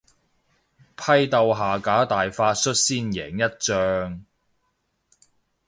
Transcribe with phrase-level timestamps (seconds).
[0.97, 4.25] 批鬥下架大法率先贏一仗